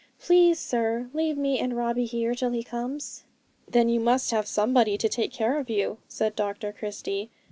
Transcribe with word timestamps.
Please, 0.19 0.57
sir, 0.57 1.11
leave 1.13 1.37
me 1.37 1.59
and 1.59 1.77
Robbie 1.77 2.05
here 2.05 2.33
till 2.33 2.49
he 2.49 2.63
comes.' 2.63 3.21
'Then 3.69 3.87
you 3.87 3.99
must 3.99 4.31
have 4.31 4.47
somebody 4.47 4.97
to 4.97 5.07
take 5.07 5.31
care 5.31 5.59
of 5.59 5.69
you,' 5.69 5.99
said 6.07 6.35
Dr 6.35 6.73
Christie. 6.73 7.29